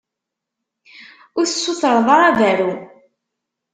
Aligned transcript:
Ur 1.37 1.45
tessutred 1.45 2.07
ara 2.15 2.29
berru? 2.39 2.71